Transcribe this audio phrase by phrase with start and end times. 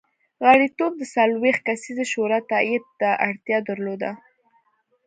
[0.45, 4.11] غړیتوب د څلوېښت کسیزې شورا تایید ته اړتیا درلوده